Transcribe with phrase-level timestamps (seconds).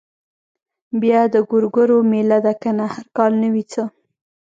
[1.01, 3.83] بيا د ګورګورو مېله ده کنه هر کال نه وي څه.